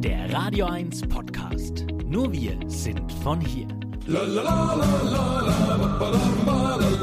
Der 0.00 0.32
Radio 0.32 0.66
1 0.66 1.02
Podcast. 1.08 1.84
Nur 2.06 2.32
wir 2.32 2.56
sind 2.68 3.12
von 3.24 3.40
hier. 3.40 3.66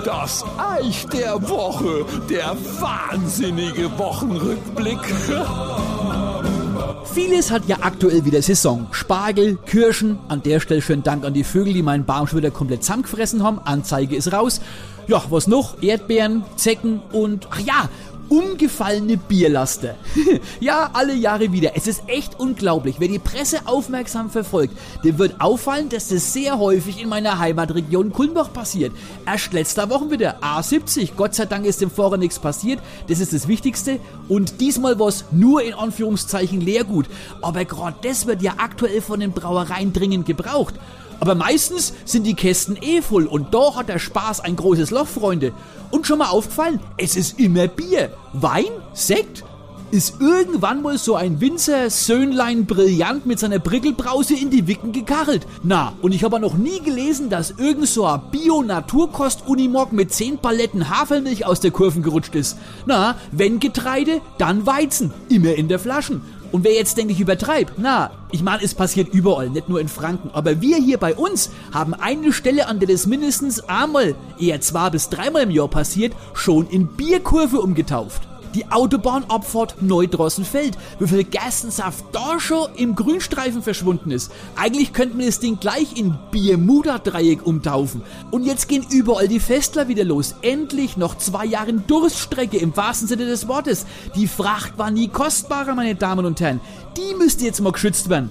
Das 0.05 0.45
Eich 0.57 1.05
der 1.07 1.49
Woche, 1.49 2.05
der 2.29 2.55
wahnsinnige 2.79 3.91
Wochenrückblick. 3.97 4.99
Vieles 7.13 7.51
hat 7.51 7.67
ja 7.67 7.77
aktuell 7.81 8.23
wieder 8.23 8.41
Saison. 8.41 8.87
Spargel, 8.91 9.57
Kirschen, 9.65 10.17
an 10.29 10.41
der 10.43 10.61
Stelle 10.61 10.81
schönen 10.81 11.03
Dank 11.03 11.25
an 11.25 11.33
die 11.33 11.43
Vögel, 11.43 11.73
die 11.73 11.83
meinen 11.83 12.05
Baum 12.05 12.27
schon 12.27 12.39
wieder 12.39 12.51
komplett 12.51 12.83
zusammengefressen 12.83 13.43
haben. 13.43 13.59
Anzeige 13.59 14.15
ist 14.15 14.31
raus. 14.31 14.61
Ja, 15.07 15.21
was 15.29 15.47
noch? 15.47 15.83
Erdbeeren, 15.83 16.45
Zecken 16.55 17.01
und, 17.11 17.47
ach 17.51 17.59
ja, 17.59 17.89
umgefallene 18.29 19.17
Bierlaster. 19.17 19.95
ja, 20.59 20.89
alle 20.93 21.13
Jahre 21.13 21.51
wieder. 21.51 21.71
Es 21.75 21.87
ist 21.87 22.03
echt 22.07 22.39
unglaublich. 22.39 22.95
Wer 22.99 23.07
die 23.07 23.19
Presse 23.19 23.59
aufmerksam 23.65 24.29
verfolgt, 24.29 24.77
dem 25.03 25.17
wird 25.17 25.41
auffallen, 25.41 25.89
dass 25.89 26.09
das 26.09 26.33
sehr 26.33 26.59
häufig 26.59 27.01
in 27.01 27.09
meiner 27.09 27.39
Heimatregion 27.39 28.11
Kulmbach 28.11 28.51
passiert. 28.51 28.91
Erst 29.25 29.53
letzter 29.53 29.89
Woche 29.89 30.11
wieder 30.11 30.41
A70. 30.41 31.11
Gott 31.15 31.35
sei 31.35 31.45
Dank 31.45 31.65
ist 31.65 31.81
dem 31.81 31.91
Vorher 31.91 32.17
nichts 32.17 32.39
passiert. 32.39 32.79
Das 33.07 33.19
ist 33.19 33.33
das 33.33 33.47
Wichtigste. 33.47 33.99
Und 34.27 34.61
diesmal 34.61 34.99
war 34.99 35.07
es 35.07 35.25
nur 35.31 35.63
in 35.63 35.73
Anführungszeichen 35.73 36.61
Leergut. 36.61 37.07
Aber 37.41 37.65
gerade 37.65 37.97
das 38.01 38.25
wird 38.27 38.41
ja 38.41 38.55
aktuell 38.57 39.01
von 39.01 39.19
den 39.19 39.31
Brauereien 39.31 39.93
dringend 39.93 40.25
gebraucht. 40.25 40.75
Aber 41.19 41.35
meistens 41.35 41.93
sind 42.05 42.23
die 42.23 42.33
Kästen 42.33 42.77
eh 42.81 43.01
voll 43.01 43.25
und 43.25 43.53
da 43.53 43.75
hat 43.75 43.89
der 43.89 43.99
Spaß 43.99 44.41
ein 44.41 44.55
großes 44.55 44.91
Loch, 44.91 45.07
Freunde. 45.07 45.53
Und 45.91 46.07
schon 46.07 46.19
mal 46.19 46.29
aufgefallen, 46.29 46.79
es 46.97 47.15
ist 47.15 47.39
immer 47.39 47.67
Bier. 47.67 48.11
Wein? 48.33 48.65
Sekt? 48.93 49.43
Ist 49.91 50.19
irgendwann 50.19 50.81
mal 50.81 50.97
so 50.97 51.15
ein 51.15 51.39
Winzer 51.39 51.89
Söhnlein 51.89 52.65
brillant 52.65 53.25
mit 53.25 53.39
seiner 53.39 53.59
Brickelbrause 53.59 54.33
in 54.33 54.49
die 54.49 54.67
Wicken 54.67 54.91
gekarrt. 54.91 55.47
Na, 55.63 55.93
und 56.01 56.11
ich 56.11 56.23
habe 56.23 56.39
noch 56.39 56.55
nie 56.55 56.81
gelesen, 56.81 57.29
dass 57.29 57.51
irgend 57.51 57.87
so 57.87 58.05
ein 58.05 58.19
Bio-Naturkost-Unimog 58.31 59.93
mit 59.93 60.11
10 60.11 60.39
Paletten 60.39 60.89
Hafermilch 60.89 61.45
aus 61.45 61.59
der 61.59 61.71
Kurven 61.71 62.01
gerutscht 62.01 62.35
ist. 62.35 62.57
Na, 62.85 63.15
wenn 63.31 63.59
Getreide, 63.59 64.21
dann 64.37 64.65
Weizen. 64.65 65.13
Immer 65.29 65.53
in 65.53 65.67
der 65.67 65.79
Flaschen. 65.79 66.21
Und 66.55 66.63
wer 66.63 66.73
jetzt 66.73 66.95
denkt, 66.95 67.11
ich 67.11 67.19
übertreibe, 67.19 67.73
na, 67.75 68.11
ich 68.31 68.41
meine, 68.41 68.63
es 68.63 68.73
passiert 68.73 69.13
überall, 69.13 69.49
nicht 69.49 69.67
nur 69.67 69.81
in 69.81 69.89
Franken. 69.89 70.29
Aber 70.31 70.61
wir 70.61 70.77
hier 70.77 70.97
bei 70.97 71.13
uns 71.13 71.49
haben 71.73 71.93
eine 71.93 72.31
Stelle, 72.31 72.69
an 72.69 72.79
der 72.79 72.87
das 72.87 73.07
mindestens 73.07 73.59
einmal, 73.67 74.15
eher 74.39 74.61
zwei 74.61 74.89
bis 74.89 75.09
dreimal 75.09 75.43
im 75.43 75.51
Jahr 75.51 75.67
passiert, 75.67 76.13
schon 76.33 76.69
in 76.69 76.87
Bierkurve 76.87 77.59
umgetauft 77.59 78.21
die 78.55 78.71
Autobahnabfahrt 78.71 79.81
Neudrossenfeld. 79.81 80.77
Wie 80.99 81.07
viel 81.07 81.23
Gerstensaft 81.23 82.03
da 82.13 82.39
schon 82.39 82.69
im 82.77 82.95
Grünstreifen 82.95 83.61
verschwunden 83.61 84.11
ist. 84.11 84.31
Eigentlich 84.55 84.93
könnte 84.93 85.17
man 85.17 85.25
das 85.25 85.39
Ding 85.39 85.59
gleich 85.59 85.97
in 85.97 86.15
Biermuda-Dreieck 86.31 87.45
umtaufen. 87.45 88.01
Und 88.31 88.45
jetzt 88.45 88.67
gehen 88.67 88.85
überall 88.89 89.27
die 89.27 89.39
Festler 89.39 89.87
wieder 89.87 90.05
los. 90.05 90.35
Endlich 90.41 90.97
noch 90.97 91.17
zwei 91.17 91.45
Jahre 91.45 91.73
Durststrecke 91.73 92.57
im 92.57 92.75
wahrsten 92.75 93.07
Sinne 93.07 93.25
des 93.25 93.47
Wortes. 93.47 93.85
Die 94.15 94.27
Fracht 94.27 94.77
war 94.77 94.91
nie 94.91 95.09
kostbarer, 95.09 95.75
meine 95.75 95.95
Damen 95.95 96.25
und 96.25 96.39
Herren. 96.39 96.61
Die 96.97 97.15
müsste 97.15 97.43
jetzt 97.43 97.61
mal 97.61 97.73
geschützt 97.73 98.09
werden. 98.09 98.29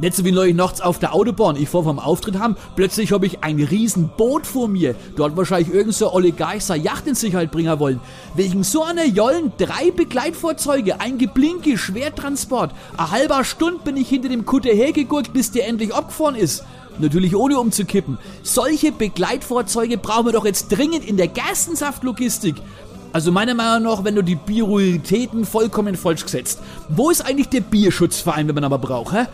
Nicht 0.00 0.16
so 0.16 0.24
wie 0.24 0.32
neulich 0.32 0.56
nachts 0.56 0.80
auf 0.80 0.98
der 0.98 1.14
Autobahn. 1.14 1.56
Ich 1.56 1.68
vor 1.68 1.84
vom 1.84 1.98
Auftritt 1.98 2.38
haben, 2.38 2.56
plötzlich 2.74 3.12
habe 3.12 3.26
ich 3.26 3.44
ein 3.44 3.62
riesen 3.62 4.10
Boot 4.16 4.46
vor 4.46 4.66
mir. 4.66 4.94
Dort 5.14 5.36
wahrscheinlich 5.36 5.74
irgend 5.74 5.94
so 5.94 6.10
Oligarch 6.14 6.64
seine 6.64 6.82
Yacht 6.82 7.06
in 7.06 7.14
Sicherheit 7.14 7.50
bringen 7.50 7.78
wollen. 7.78 8.00
Wegen 8.34 8.62
so 8.62 8.82
einer 8.82 9.04
Jollen 9.04 9.52
drei 9.58 9.90
Begleitfahrzeuge, 9.90 11.00
ein 11.02 11.18
Geblinke, 11.18 11.76
Schwertransport. 11.76 12.72
Eine 12.96 13.10
halber 13.10 13.44
Stunde 13.44 13.80
bin 13.84 13.98
ich 13.98 14.08
hinter 14.08 14.30
dem 14.30 14.46
Kutter 14.46 14.70
hergegurkt, 14.70 15.34
bis 15.34 15.52
der 15.52 15.68
endlich 15.68 15.94
abgefahren 15.94 16.34
ist. 16.34 16.64
Natürlich 16.98 17.36
ohne 17.36 17.58
umzukippen. 17.58 18.16
Solche 18.42 18.92
Begleitfahrzeuge 18.92 19.98
brauchen 19.98 20.26
wir 20.26 20.32
doch 20.32 20.46
jetzt 20.46 20.68
dringend 20.68 21.04
in 21.04 21.18
der 21.18 21.28
Gerstensaftlogistik. 21.28 22.56
Also 23.12 23.32
meiner 23.32 23.54
Meinung 23.54 23.82
nach, 23.82 24.04
wenn 24.04 24.14
du 24.14 24.22
die 24.22 24.36
Prioritäten 24.36 25.44
vollkommen 25.44 25.96
falsch 25.96 26.22
gesetzt. 26.22 26.60
Wo 26.88 27.10
ist 27.10 27.20
eigentlich 27.20 27.48
der 27.48 27.60
Bierschutzverein, 27.60 28.48
wenn 28.48 28.54
man 28.54 28.64
aber 28.64 28.78
braucht, 28.78 29.14
hä? 29.14 29.26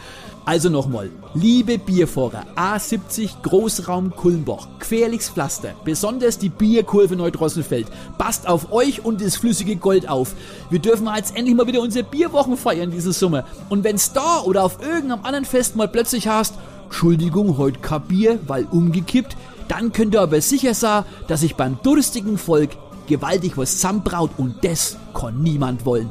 Also 0.49 0.69
nochmal, 0.69 1.11
liebe 1.35 1.77
Bierfahrer, 1.77 2.45
A70 2.55 3.43
Großraum 3.43 4.15
Kulmbach, 4.15 4.69
gefährliches 4.79 5.31
Pflaster, 5.31 5.75
besonders 5.85 6.39
die 6.39 6.51
Bierkurve 6.51 7.17
Neudrossenfeld. 7.17 7.89
Passt 8.17 8.47
auf 8.47 8.71
euch 8.71 9.05
und 9.05 9.21
das 9.21 9.35
flüssige 9.35 9.75
Gold 9.75 10.09
auf. 10.09 10.37
Wir 10.71 10.79
dürfen 10.79 11.09
jetzt 11.17 11.37
endlich 11.37 11.57
mal 11.57 11.67
wieder 11.67 11.81
unsere 11.81 12.05
Bierwochen 12.05 12.57
feiern 12.57 12.93
diesen 12.93 13.13
Sommer. 13.13 13.45
Und 13.71 13.83
wenn's 13.83 14.13
da 14.13 14.41
oder 14.43 14.63
auf 14.63 14.81
irgendeinem 14.81 15.25
anderen 15.25 15.45
Fest 15.45 15.75
mal 15.75 15.89
plötzlich 15.89 16.29
hast, 16.29 16.55
Entschuldigung, 16.85 17.59
heute 17.59 17.81
kein 17.81 18.03
Bier, 18.03 18.39
weil 18.47 18.69
umgekippt, 18.71 19.37
dann 19.67 19.91
könnt 19.91 20.15
ihr 20.15 20.21
aber 20.21 20.41
sicher 20.41 20.75
sein, 20.75 21.03
dass 21.27 21.43
ich 21.43 21.57
beim 21.57 21.81
durstigen 21.83 22.39
Volk 22.39 22.71
gewaltig 23.09 23.59
was 23.59 23.73
zusammenbraut 23.73 24.31
und 24.37 24.65
das 24.65 24.97
kann 25.13 25.43
niemand 25.43 25.85
wollen. 25.85 26.11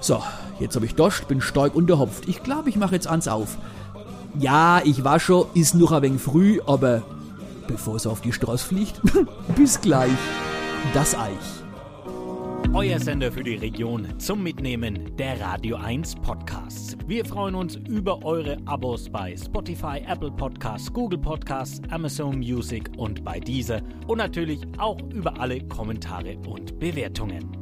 So, 0.00 0.20
Jetzt 0.62 0.76
habe 0.76 0.86
ich 0.86 0.94
Dost, 0.94 1.26
bin 1.26 1.40
stark 1.40 1.74
unterhopft. 1.74 2.28
Ich 2.28 2.44
glaube, 2.44 2.68
ich 2.68 2.76
mache 2.76 2.94
jetzt 2.94 3.08
ans 3.08 3.26
auf. 3.26 3.58
Ja, 4.38 4.80
ich 4.84 5.02
war 5.02 5.18
schon, 5.18 5.46
ist 5.54 5.74
noch 5.74 5.90
ein 5.90 6.02
wenig 6.02 6.22
früh, 6.22 6.60
aber 6.64 7.02
bevor 7.66 7.96
es 7.96 8.06
auf 8.06 8.20
die 8.20 8.32
Straße 8.32 8.66
fliegt, 8.68 9.00
bis 9.56 9.80
gleich. 9.80 10.12
Das 10.94 11.16
Eich. 11.16 11.62
Euer 12.74 13.00
Sender 13.00 13.32
für 13.32 13.42
die 13.42 13.56
Region 13.56 14.06
zum 14.18 14.42
Mitnehmen 14.42 15.16
der 15.16 15.40
Radio 15.40 15.76
1 15.76 16.14
Podcasts. 16.16 16.96
Wir 17.06 17.24
freuen 17.24 17.56
uns 17.56 17.74
über 17.88 18.24
eure 18.24 18.56
Abos 18.64 19.10
bei 19.10 19.36
Spotify, 19.36 20.00
Apple 20.06 20.30
Podcasts, 20.30 20.92
Google 20.92 21.18
Podcasts, 21.18 21.80
Amazon 21.90 22.38
Music 22.38 22.88
und 22.96 23.24
bei 23.24 23.40
dieser 23.40 23.82
und 24.06 24.18
natürlich 24.18 24.60
auch 24.78 24.98
über 25.12 25.38
alle 25.40 25.60
Kommentare 25.66 26.38
und 26.46 26.78
Bewertungen. 26.78 27.61